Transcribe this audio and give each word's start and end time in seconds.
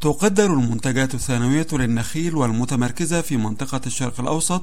تقدر 0.00 0.52
المنتجات 0.54 1.14
الثانوية 1.14 1.66
للنخيل 1.72 2.36
والمتمركزة 2.36 3.20
في 3.20 3.36
منطقة 3.36 3.80
الشرق 3.86 4.20
الأوسط 4.20 4.62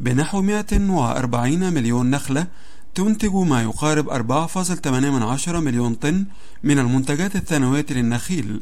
بنحو 0.00 0.42
140 0.42 1.72
مليون 1.72 2.10
نخلة 2.10 2.46
تنتج 2.94 3.34
ما 3.34 3.62
يقارب 3.62 4.08
4.8 4.48 4.86
مليون 5.56 5.94
طن 5.94 6.24
من 6.62 6.78
المنتجات 6.78 7.36
الثانوية 7.36 7.86
للنخيل. 7.90 8.60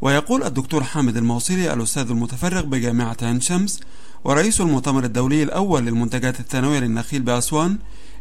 ويقول 0.00 0.42
الدكتور 0.42 0.84
حامد 0.84 1.16
الموصلي 1.16 1.72
الأستاذ 1.72 2.10
المتفرغ 2.10 2.62
بجامعة 2.62 3.16
عين 3.22 3.40
شمس 3.40 3.80
ورئيس 4.24 4.60
المؤتمر 4.60 5.04
الدولي 5.04 5.42
الأول 5.42 5.82
للمنتجات 5.86 6.40
الثانوية 6.40 6.78
للنخيل 6.78 7.22
بأسوان 7.22 7.78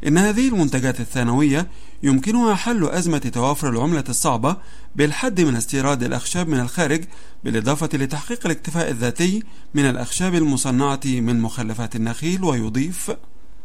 إن 0.07 0.17
هذه 0.17 0.47
المنتجات 0.47 0.99
الثانوية 0.99 1.67
يمكنها 2.03 2.55
حل 2.55 2.85
أزمة 2.85 3.17
توافر 3.17 3.69
العملة 3.69 4.03
الصعبة 4.09 4.55
بالحد 4.95 5.41
من 5.41 5.55
استيراد 5.55 6.03
الأخشاب 6.03 6.47
من 6.47 6.59
الخارج 6.59 7.01
بالإضافة 7.43 7.89
لتحقيق 7.93 8.39
الاكتفاء 8.45 8.89
الذاتي 8.91 9.43
من 9.73 9.89
الأخشاب 9.89 10.35
المصنعة 10.35 10.99
من 11.05 11.41
مخلفات 11.41 11.95
النخيل 11.95 12.43
ويضيف 12.43 13.11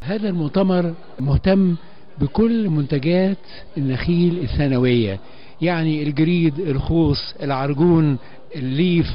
هذا 0.00 0.28
المؤتمر 0.28 0.94
مهتم 1.20 1.77
بكل 2.20 2.69
منتجات 2.69 3.38
النخيل 3.77 4.38
الثانوية 4.38 5.20
يعني 5.62 6.02
الجريد 6.02 6.58
الخوص 6.58 7.19
العرجون 7.42 8.19
الليف 8.56 9.06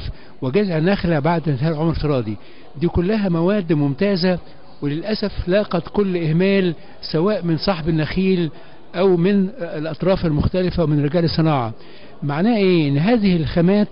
وجذع 0.42 0.78
النخلة 0.78 1.18
بعد 1.18 1.48
انتهاء 1.48 1.72
العمر 1.72 1.90
الافتراضي. 1.90 2.36
دي 2.80 2.88
كلها 2.88 3.28
مواد 3.28 3.72
ممتازة 3.72 4.38
وللأسف 4.82 5.48
لاقت 5.48 5.82
كل 5.92 6.16
إهمال 6.16 6.74
سواء 7.12 7.44
من 7.44 7.56
صاحب 7.56 7.88
النخيل 7.88 8.50
أو 8.94 9.16
من 9.16 9.48
الأطراف 9.60 10.26
المختلفة 10.26 10.84
ومن 10.84 11.04
رجال 11.04 11.24
الصناعة. 11.24 11.72
معناه 12.22 12.56
إيه؟ 12.56 12.88
إن 12.88 12.98
هذه 12.98 13.36
الخامات 13.36 13.88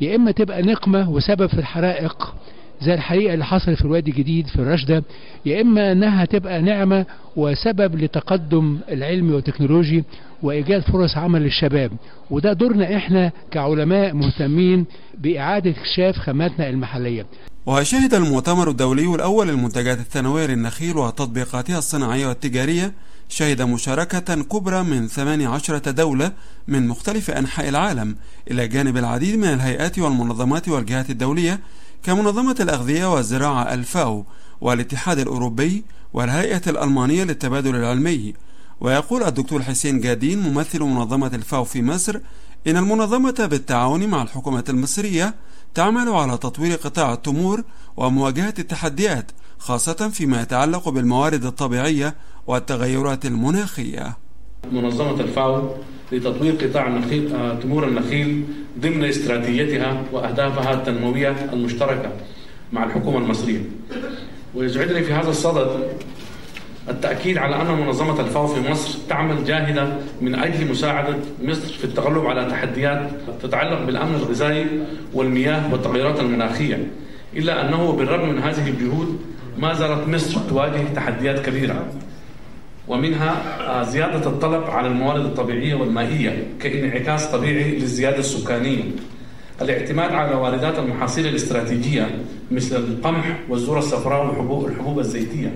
يا 0.00 0.16
إما 0.16 0.30
تبقى 0.30 0.62
نقمة 0.62 1.10
وسبب 1.10 1.46
في 1.46 1.58
الحرائق 1.58 2.34
زي 2.82 2.94
الحريقة 2.94 3.34
اللي 3.34 3.44
حصلت 3.44 3.78
في 3.78 3.84
الوادي 3.84 4.10
الجديد 4.10 4.46
في 4.46 4.56
الرشدة 4.56 5.04
يا 5.46 5.60
إما 5.60 5.92
أنها 5.92 6.24
تبقى 6.24 6.62
نعمة 6.62 7.06
وسبب 7.36 7.96
لتقدم 7.98 8.78
العلمي 8.88 9.32
والتكنولوجي 9.32 10.04
وإيجاد 10.42 10.82
فرص 10.82 11.16
عمل 11.16 11.42
للشباب. 11.42 11.90
وده 12.30 12.52
دورنا 12.52 12.96
إحنا 12.96 13.30
كعلماء 13.50 14.14
مهتمين 14.14 14.86
بإعادة 15.18 15.70
اكتشاف 15.70 16.16
خاماتنا 16.18 16.68
المحلية. 16.68 17.26
وشهد 17.66 18.14
المؤتمر 18.14 18.70
الدولي 18.70 19.14
الأول 19.14 19.48
للمنتجات 19.48 19.98
الثانوية 19.98 20.46
للنخيل 20.46 20.96
وتطبيقاتها 20.96 21.78
الصناعية 21.78 22.26
والتجارية 22.26 22.92
شهد 23.28 23.62
مشاركة 23.62 24.34
كبرى 24.42 24.82
من 24.82 25.08
18 25.08 25.78
دولة 25.78 26.32
من 26.68 26.88
مختلف 26.88 27.30
أنحاء 27.30 27.68
العالم 27.68 28.16
إلى 28.50 28.68
جانب 28.68 28.96
العديد 28.96 29.38
من 29.38 29.44
الهيئات 29.44 29.98
والمنظمات 29.98 30.68
والجهات 30.68 31.10
الدولية 31.10 31.60
كمنظمة 32.02 32.56
الأغذية 32.60 33.14
والزراعة 33.14 33.74
الفاو 33.74 34.24
والاتحاد 34.60 35.18
الأوروبي 35.18 35.84
والهيئة 36.12 36.62
الألمانية 36.66 37.24
للتبادل 37.24 37.76
العلمي. 37.76 38.34
ويقول 38.80 39.22
الدكتور 39.22 39.62
حسين 39.62 40.00
جادين 40.00 40.38
ممثل 40.38 40.80
منظمة 40.80 41.30
الفاو 41.34 41.64
في 41.64 41.82
مصر 41.82 42.20
إن 42.66 42.76
المنظمة 42.76 43.46
بالتعاون 43.50 44.06
مع 44.06 44.22
الحكومة 44.22 44.64
المصرية 44.68 45.34
تعمل 45.74 46.08
على 46.08 46.38
تطوير 46.38 46.76
قطاع 46.76 47.12
التمور 47.12 47.62
ومواجهة 47.96 48.54
التحديات 48.58 49.30
خاصة 49.58 50.08
فيما 50.08 50.42
يتعلق 50.42 50.88
بالموارد 50.88 51.44
الطبيعية 51.44 52.14
والتغيرات 52.46 53.26
المناخية. 53.26 54.16
منظمة 54.72 55.20
الفاو 55.20 55.74
لتطوير 56.12 56.54
قطاع 56.54 56.86
النخيل 56.86 57.34
آه، 57.34 57.54
تمور 57.54 57.88
النخيل 57.88 58.44
ضمن 58.80 59.04
استراتيجيتها 59.04 60.04
وأهدافها 60.12 60.72
التنموية 60.72 61.52
المشتركة 61.52 62.12
مع 62.72 62.84
الحكومة 62.84 63.18
المصرية. 63.18 63.62
ويسعدني 64.54 65.02
في 65.02 65.12
هذا 65.12 65.30
الصدد 65.30 65.92
التأكيد 66.88 67.38
على 67.38 67.62
أن 67.62 67.66
منظمة 67.66 68.20
الفاو 68.20 68.46
في 68.46 68.70
مصر 68.70 68.98
تعمل 69.08 69.44
جاهدة 69.44 69.92
من 70.20 70.34
أجل 70.34 70.70
مساعدة 70.70 71.16
مصر 71.42 71.72
في 71.72 71.84
التغلب 71.84 72.26
على 72.26 72.50
تحديات 72.50 73.10
تتعلق 73.42 73.84
بالأمن 73.84 74.14
الغذائي 74.14 74.66
والمياه 75.14 75.72
والتغيرات 75.72 76.20
المناخية 76.20 76.86
إلا 77.36 77.68
أنه 77.68 77.92
بالرغم 77.92 78.28
من 78.28 78.38
هذه 78.38 78.68
الجهود 78.68 79.20
ما 79.58 79.74
زالت 79.74 80.08
مصر 80.08 80.40
تواجه 80.40 80.82
تحديات 80.94 81.46
كبيرة 81.46 81.86
ومنها 82.88 83.82
زيادة 83.82 84.26
الطلب 84.30 84.64
على 84.64 84.88
الموارد 84.88 85.24
الطبيعية 85.24 85.74
والمائية 85.74 86.46
كانعكاس 86.60 87.26
طبيعي 87.26 87.78
للزيادة 87.78 88.18
السكانية. 88.18 88.82
الاعتماد 89.62 90.12
على 90.12 90.34
واردات 90.34 90.78
المحاصيل 90.78 91.26
الاستراتيجية 91.26 92.10
مثل 92.50 92.76
القمح 92.76 93.38
والذرة 93.48 93.78
الصفراء 93.78 94.26
والحبوب 94.26 94.66
الحبوب 94.66 94.98
الزيتية 94.98 95.52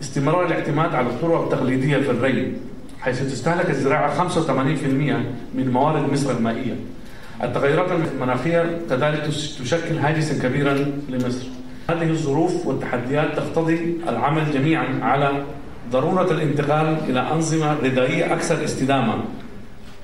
استمرار 0.00 0.46
الاعتماد 0.46 0.94
على 0.94 1.06
الطرق 1.06 1.42
التقليدية 1.42 1.96
في 1.96 2.10
الري 2.10 2.52
حيث 3.00 3.22
تستهلك 3.22 3.70
الزراعة 3.70 4.28
85% 4.28 5.24
من 5.54 5.70
موارد 5.72 6.12
مصر 6.12 6.30
المائية. 6.30 6.76
التغيرات 7.42 7.86
المناخية 8.14 8.80
كذلك 8.90 9.22
تشكل 9.60 9.98
هاجسا 9.98 10.42
كبيرا 10.42 10.74
لمصر. 11.08 11.46
هذه 11.90 12.10
الظروف 12.10 12.66
والتحديات 12.66 13.36
تقتضي 13.36 13.96
العمل 14.08 14.52
جميعا 14.52 14.98
على 15.02 15.44
ضرورة 15.92 16.30
الانتقال 16.30 16.96
إلى 17.08 17.20
أنظمة 17.32 17.74
غذائية 17.74 18.34
أكثر 18.34 18.64
استدامة. 18.64 19.14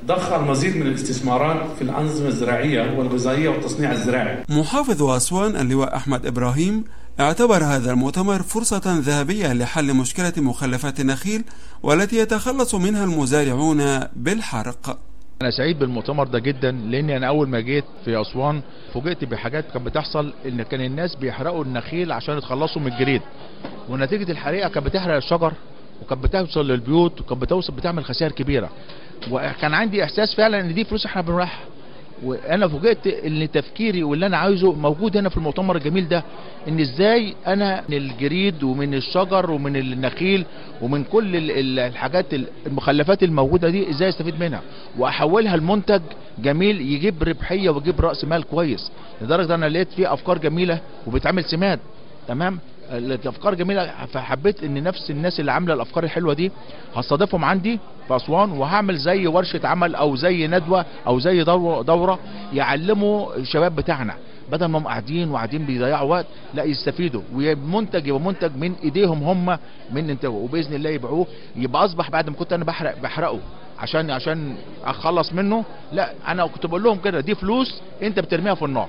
ضخ 0.06 0.32
المزيد 0.32 0.76
من 0.76 0.86
الاستثمارات 0.86 1.56
في 1.76 1.82
الأنظمة 1.82 2.28
الزراعية 2.28 2.98
والغذائية 2.98 3.48
والتصنيع 3.48 3.92
الزراعي. 3.92 4.38
محافظ 4.48 5.02
أسوان 5.02 5.56
اللواء 5.56 5.96
أحمد 5.96 6.26
إبراهيم 6.26 6.84
اعتبر 7.20 7.64
هذا 7.64 7.90
المؤتمر 7.90 8.42
فرصة 8.42 9.00
ذهبية 9.00 9.52
لحل 9.52 9.94
مشكلة 9.94 10.32
مخلفات 10.36 11.00
النخيل 11.00 11.44
والتي 11.82 12.16
يتخلص 12.16 12.74
منها 12.74 13.04
المزارعون 13.04 13.98
بالحرق. 14.16 14.98
أنا 15.42 15.50
سعيد 15.50 15.78
بالمؤتمر 15.78 16.26
ده 16.26 16.38
جدا 16.38 16.70
لأن 16.70 17.10
أنا 17.10 17.28
أول 17.28 17.48
ما 17.48 17.60
جيت 17.60 17.84
في 18.04 18.20
أسوان 18.20 18.62
فوجئت 18.94 19.24
بحاجات 19.24 19.64
كانت 19.72 19.86
بتحصل 19.86 20.32
إن 20.46 20.62
كان 20.62 20.80
الناس 20.80 21.14
بيحرقوا 21.14 21.64
النخيل 21.64 22.12
عشان 22.12 22.38
يتخلصوا 22.38 22.82
من 22.82 22.92
الجريد. 22.92 23.22
ونتيجة 23.88 24.30
الحريقة 24.32 24.68
كانت 24.68 24.86
بتحرق 24.86 25.16
الشجر 25.16 25.52
وكانت 26.02 26.24
بتوصل 26.24 26.68
للبيوت 26.68 27.20
وكانت 27.20 27.42
بتوصل 27.42 27.72
بتعمل 27.72 28.04
خسائر 28.04 28.32
كبيرة. 28.32 28.70
وكان 29.30 29.74
عندي 29.74 30.04
إحساس 30.04 30.34
فعلا 30.34 30.60
إن 30.60 30.74
دي 30.74 30.84
فلوس 30.84 31.06
إحنا 31.06 31.22
بنروحها. 31.22 31.64
وأنا 32.24 32.68
فوجئت 32.68 33.06
إن 33.06 33.50
تفكيري 33.50 34.02
واللي 34.02 34.26
أنا 34.26 34.36
عايزه 34.36 34.72
موجود 34.72 35.16
هنا 35.16 35.28
في 35.28 35.36
المؤتمر 35.36 35.76
الجميل 35.76 36.08
ده 36.08 36.24
إن 36.68 36.80
إزاي 36.80 37.34
أنا 37.46 37.82
من 37.88 37.96
الجريد 37.96 38.62
ومن 38.62 38.94
الشجر 38.94 39.50
ومن 39.50 39.76
النخيل 39.76 40.44
ومن 40.82 41.04
كل 41.04 41.50
الحاجات 41.78 42.26
المخلفات 42.66 43.22
الموجودة 43.22 43.70
دي 43.70 43.90
إزاي 43.90 44.08
أستفيد 44.08 44.40
منها؟ 44.40 44.62
وأحولها 44.98 45.56
لمنتج 45.56 46.00
جميل 46.38 46.80
يجيب 46.80 47.22
ربحية 47.22 47.70
ويجيب 47.70 48.00
رأس 48.00 48.24
مال 48.24 48.42
كويس 48.42 48.90
لدرجة 49.22 49.54
أنا 49.54 49.66
لقيت 49.68 49.92
فيه 49.92 50.12
أفكار 50.12 50.38
جميلة 50.38 50.80
وبتعمل 51.06 51.44
سماد 51.44 51.78
تمام؟ 52.28 52.58
الافكار 52.90 53.54
جميلة 53.54 54.06
فحبيت 54.06 54.62
إن 54.64 54.82
نفس 54.82 55.10
الناس 55.10 55.40
اللي 55.40 55.52
عاملة 55.52 55.74
الأفكار 55.74 56.04
الحلوة 56.04 56.34
دي 56.34 56.52
هستضيفهم 56.96 57.44
عندي 57.44 57.78
في 58.08 58.16
أسوان 58.16 58.50
وهعمل 58.50 58.96
زي 58.96 59.26
ورشة 59.26 59.60
عمل 59.64 59.94
أو 59.94 60.16
زي 60.16 60.46
ندوة 60.46 60.86
أو 61.06 61.18
زي 61.18 61.44
دورة, 61.44 62.18
يعلموا 62.52 63.36
الشباب 63.36 63.76
بتاعنا. 63.76 64.14
بدل 64.52 64.66
ما 64.66 64.78
هم 64.78 64.86
قاعدين 64.86 65.30
وقاعدين 65.30 65.64
بيضيعوا 65.66 66.10
وقت 66.10 66.26
لا 66.54 66.64
يستفيدوا. 66.64 67.22
ومنتج 67.34 68.06
يبقى 68.06 68.20
منتج 68.20 68.56
من 68.56 68.72
إيديهم 68.84 69.22
هم 69.22 69.58
من 69.92 70.10
انتاجه 70.10 70.30
وبإذن 70.30 70.74
الله 70.74 70.90
يبيعوه. 70.90 71.26
يبقى 71.56 71.84
أصبح 71.84 72.10
بعد 72.10 72.30
ما 72.30 72.36
كنت 72.36 72.52
أنا 72.52 72.64
بحرق 72.64 72.98
بحرقه. 73.02 73.38
عشان 73.78 74.10
عشان 74.10 74.54
أخلص 74.84 75.32
منه 75.32 75.64
لا 75.92 76.12
أنا 76.28 76.46
كنت 76.46 76.66
بقول 76.66 76.82
لهم 76.82 76.98
كده 76.98 77.20
دي 77.20 77.34
فلوس 77.34 77.80
أنت 78.02 78.20
بترميها 78.20 78.54
في 78.54 78.64
النار. 78.64 78.88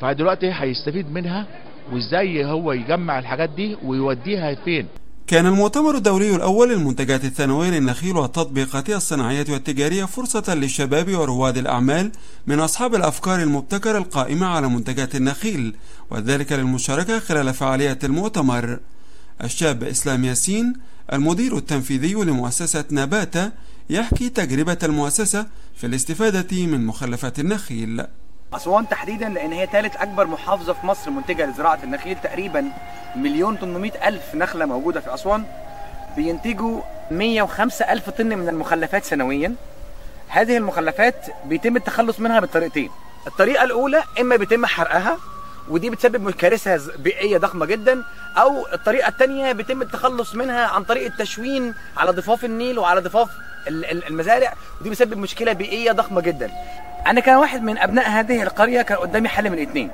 فدلوقتي 0.00 0.50
هيستفيد 0.52 1.12
منها 1.12 1.46
وازاي 1.92 2.44
هو 2.44 2.72
يجمع 2.72 3.18
الحاجات 3.18 3.50
دي 3.50 3.76
ويوديها 3.84 4.54
فين. 4.64 4.86
كان 5.26 5.46
المؤتمر 5.46 5.94
الدولي 5.94 6.36
الأول 6.36 6.68
للمنتجات 6.68 7.24
الثانوية 7.24 7.70
للنخيل 7.70 8.16
والتطبيقاتها 8.16 8.96
الصناعية 8.96 9.44
والتجارية 9.48 10.04
فرصة 10.04 10.54
للشباب 10.54 11.14
ورواد 11.14 11.58
الأعمال 11.58 12.12
من 12.46 12.60
أصحاب 12.60 12.94
الأفكار 12.94 13.42
المبتكرة 13.42 13.98
القائمة 13.98 14.46
على 14.46 14.68
منتجات 14.68 15.14
النخيل 15.14 15.74
وذلك 16.10 16.52
للمشاركة 16.52 17.18
خلال 17.18 17.54
فعاليات 17.54 18.04
المؤتمر. 18.04 18.78
الشاب 19.44 19.82
إسلام 19.84 20.24
ياسين 20.24 20.72
المدير 21.12 21.56
التنفيذي 21.56 22.14
لمؤسسة 22.14 22.84
نباتة 22.90 23.50
يحكي 23.90 24.28
تجربة 24.28 24.78
المؤسسة 24.82 25.46
في 25.76 25.86
الاستفادة 25.86 26.66
من 26.66 26.86
مخلفات 26.86 27.38
النخيل. 27.40 28.04
أسوان 28.54 28.88
تحديدا 28.88 29.28
لأن 29.28 29.52
هي 29.52 29.66
ثالث 29.66 29.96
أكبر 29.96 30.26
محافظة 30.26 30.72
في 30.72 30.86
مصر 30.86 31.10
منتجة 31.10 31.46
لزراعة 31.46 31.78
النخيل 31.84 32.16
تقريبا 32.22 32.64
مليون 33.16 33.56
800 33.56 34.08
ألف 34.08 34.34
نخلة 34.34 34.66
موجودة 34.66 35.00
في 35.00 35.14
أسوان. 35.14 35.44
بينتجوا 36.16 36.80
105 37.10 37.92
ألف 37.92 38.10
طن 38.10 38.26
من 38.26 38.48
المخلفات 38.48 39.04
سنويا. 39.04 39.54
هذه 40.28 40.56
المخلفات 40.56 41.26
بيتم 41.44 41.76
التخلص 41.76 42.20
منها 42.20 42.40
بطريقتين 42.40 42.90
الطريقة 43.26 43.64
الأولى 43.64 44.02
إما 44.20 44.36
بيتم 44.36 44.66
حرقها 44.66 45.18
ودي 45.68 45.90
بتسبب 45.90 46.30
كارثه 46.30 46.76
ز- 46.76 46.90
بيئية 46.90 47.38
ضخمة 47.38 47.66
جدا 47.66 48.02
أو 48.36 48.66
الطريقة 48.72 49.08
الثانية 49.08 49.52
بيتم 49.52 49.82
التخلص 49.82 50.34
منها 50.34 50.66
عن 50.66 50.84
طريق 50.84 51.04
التشوين 51.06 51.74
على 51.96 52.10
ضفاف 52.12 52.44
النيل 52.44 52.78
وعلى 52.78 53.00
ضفاف 53.00 53.28
ال- 53.68 53.84
ال- 53.84 54.06
المزارع 54.06 54.52
ودي 54.80 54.90
بتسبب 54.90 55.16
مشكلة 55.18 55.52
بيئية 55.52 55.92
ضخمة 55.92 56.20
جدا. 56.20 56.50
أنا 57.06 57.20
كواحد 57.20 57.62
من 57.62 57.78
أبناء 57.78 58.08
هذه 58.10 58.42
القرية 58.42 58.82
كان 58.82 58.98
قدامي 58.98 59.28
حل 59.28 59.50
من 59.50 59.58
اثنين 59.62 59.90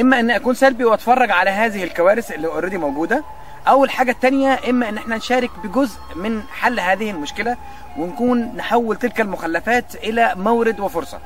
إما 0.00 0.20
ان 0.20 0.30
أكون 0.30 0.54
سلبي 0.54 0.84
وأتفرج 0.84 1.30
على 1.30 1.50
هذه 1.50 1.84
الكوارث 1.84 2.32
اللي 2.32 2.46
already 2.46 2.78
موجودة 2.78 3.24
أو 3.68 3.84
الحاجة 3.84 4.10
الثانية 4.10 4.58
إما 4.70 4.88
إن 4.88 4.96
إحنا 4.96 5.16
نشارك 5.16 5.50
بجزء 5.64 5.98
من 6.16 6.42
حل 6.52 6.80
هذه 6.80 7.10
المشكلة 7.10 7.56
ونكون 7.98 8.56
نحول 8.56 8.96
تلك 8.96 9.20
المخلفات 9.20 9.94
إلى 9.94 10.32
مورد 10.36 10.80
وفرصة. 10.80 11.18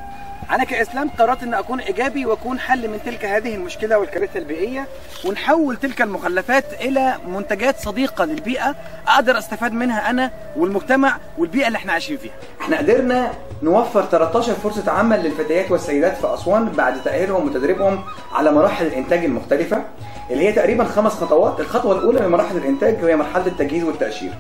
أنا 0.51 0.65
كإسلام 0.65 1.11
قررت 1.19 1.43
إن 1.43 1.55
أكون 1.55 1.81
إيجابي 1.81 2.27
وأكون 2.27 2.59
حل 2.61 2.89
من 2.89 3.01
تلك 3.07 3.25
هذه 3.25 3.55
المشكلة 3.55 3.99
والكارثة 3.99 4.39
البيئية 4.39 4.87
ونحول 5.25 5.77
تلك 5.77 6.03
المخلفات 6.03 6.65
إلى 6.81 7.15
منتجات 7.29 7.81
صديقة 7.81 8.25
للبيئة 8.25 8.75
أقدر 9.09 9.39
أستفاد 9.39 9.73
منها 9.73 10.11
أنا 10.11 10.31
والمجتمع 10.57 11.17
والبيئة 11.39 11.67
اللي 11.67 11.77
إحنا 11.79 11.93
عايشين 11.93 12.17
فيها. 12.17 12.33
إحنا 12.61 12.79
قدرنا 12.79 13.33
نوفر 13.63 14.05
13 14.05 14.53
فرصة 14.55 14.91
عمل 14.93 15.23
للفتيات 15.23 15.71
والسيدات 15.71 16.17
في 16.17 16.35
أسوان 16.35 16.65
بعد 16.69 17.03
تأهيلهم 17.03 17.47
وتدريبهم 17.47 18.05
على 18.33 18.53
مراحل 18.53 18.87
الإنتاج 18.87 19.25
المختلفة 19.25 19.83
اللي 20.31 20.49
هي 20.49 20.53
تقريبا 20.53 20.85
خمس 20.85 21.13
خطوات. 21.13 21.61
الخطوة 21.61 21.99
الأولى 21.99 22.21
من 22.21 22.29
مراحل 22.29 22.57
الإنتاج 22.57 23.03
وهي 23.05 23.17
مرحلة 23.17 23.47
التجهيز 23.47 23.85
والتأشير. 23.85 24.33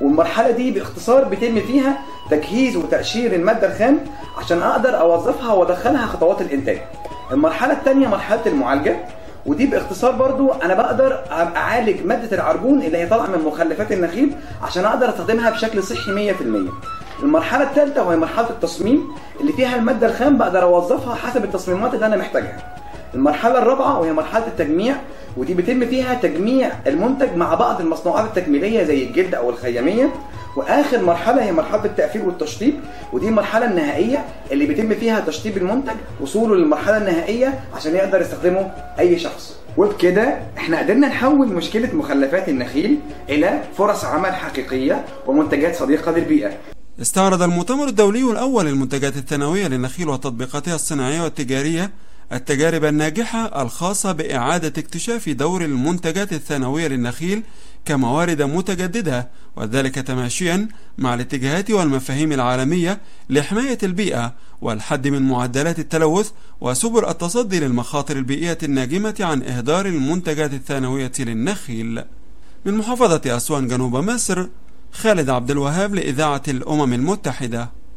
والمرحلة 0.00 0.50
دي 0.50 0.70
باختصار 0.70 1.24
بيتم 1.24 1.60
فيها 1.60 1.98
تجهيز 2.30 2.76
وتقشير 2.76 3.34
المادة 3.34 3.66
الخام 3.72 3.98
عشان 4.38 4.62
أقدر 4.62 5.00
أوظفها 5.00 5.52
وأدخلها 5.52 6.06
خطوات 6.06 6.40
الإنتاج. 6.40 6.78
المرحلة 7.32 7.72
الثانية 7.72 8.08
مرحلة 8.08 8.40
المعالجة 8.46 8.96
ودي 9.46 9.66
باختصار 9.66 10.12
برضو 10.12 10.52
أنا 10.52 10.74
بقدر 10.74 11.20
اعالج 11.30 12.06
مادة 12.06 12.36
العرجون 12.36 12.82
اللي 12.82 12.98
هي 12.98 13.06
طالعة 13.06 13.26
من 13.26 13.44
مخلفات 13.44 13.92
النخيل 13.92 14.32
عشان 14.62 14.84
أقدر 14.84 15.08
أستخدمها 15.08 15.50
بشكل 15.50 15.82
صحي 15.82 16.32
100% 16.34 17.22
المرحلة 17.22 17.62
الثالثه 17.64 18.02
وهي 18.02 18.16
مرحلة 18.16 18.50
التصميم 18.50 19.08
اللي 19.40 19.52
فيها 19.52 19.76
المادة 19.76 20.06
الخام 20.06 20.38
بقدر 20.38 20.62
أوظفها 20.62 21.14
حسب 21.14 21.44
التصميمات 21.44 21.94
اللي 21.94 22.06
أنا 22.06 22.16
محتاجها. 22.16 22.75
المرحلة 23.16 23.58
الرابعة 23.58 24.00
وهي 24.00 24.12
مرحلة 24.12 24.46
التجميع 24.46 24.96
ودي 25.36 25.54
بيتم 25.54 25.86
فيها 25.86 26.14
تجميع 26.14 26.70
المنتج 26.86 27.36
مع 27.36 27.54
بعض 27.54 27.80
المصنوعات 27.80 28.24
التكميلية 28.24 28.84
زي 28.84 29.04
الجلد 29.04 29.34
أو 29.34 29.50
الخيامية. 29.50 30.12
وآخر 30.56 31.02
مرحلة 31.02 31.42
هي 31.44 31.52
مرحلة 31.52 31.84
التقفيل 31.84 32.22
والتشطيب 32.22 32.74
ودي 33.12 33.28
المرحلة 33.28 33.66
النهائية 33.66 34.24
اللي 34.52 34.66
بيتم 34.66 34.94
فيها 34.94 35.20
تشطيب 35.20 35.56
المنتج 35.56 35.94
وصوله 36.20 36.54
للمرحلة 36.56 36.96
النهائية 36.96 37.60
عشان 37.74 37.94
يقدر 37.94 38.20
يستخدمه 38.20 38.70
أي 38.98 39.18
شخص. 39.18 39.56
وبكده 39.76 40.38
إحنا 40.58 40.78
قدرنا 40.78 41.08
نحول 41.08 41.48
مشكلة 41.48 41.94
مخلفات 41.94 42.48
النخيل 42.48 42.98
إلى 43.28 43.60
فرص 43.78 44.04
عمل 44.04 44.34
حقيقية 44.34 45.04
ومنتجات 45.26 45.76
صديقة 45.76 46.12
للبيئة. 46.12 46.50
استعرض 47.00 47.42
المؤتمر 47.42 47.88
الدولي 47.88 48.30
الأول 48.30 48.66
للمنتجات 48.66 49.16
الثانوية 49.16 49.68
للنخيل 49.68 50.08
وتطبيقاتها 50.08 50.74
الصناعية 50.74 51.22
والتجارية 51.22 51.90
التجارب 52.32 52.84
الناجحة 52.84 53.62
الخاصة 53.62 54.12
بإعادة 54.12 54.68
اكتشاف 54.68 55.28
دور 55.28 55.64
المنتجات 55.64 56.32
الثانوية 56.32 56.88
للنخيل 56.88 57.42
كموارد 57.84 58.42
متجددة 58.42 59.28
وذلك 59.56 59.94
تماشيا 59.94 60.68
مع 60.98 61.14
الاتجاهات 61.14 61.70
والمفاهيم 61.70 62.32
العالمية 62.32 63.00
لحماية 63.30 63.78
البيئة 63.82 64.34
والحد 64.60 65.08
من 65.08 65.22
معدلات 65.22 65.78
التلوث 65.78 66.30
وسبل 66.60 67.08
التصدي 67.08 67.60
للمخاطر 67.60 68.16
البيئية 68.16 68.58
الناجمة 68.62 69.14
عن 69.20 69.42
إهدار 69.42 69.86
المنتجات 69.86 70.52
الثانوية 70.52 71.12
للنخيل. 71.18 72.04
من 72.64 72.74
محافظة 72.74 73.36
أسوان 73.36 73.68
جنوب 73.68 73.96
مصر 73.96 74.46
خالد 74.92 75.30
عبد 75.30 75.50
الوهاب 75.50 75.94
لإذاعة 75.94 76.42
الأمم 76.48 76.92
المتحدة. 76.92 77.76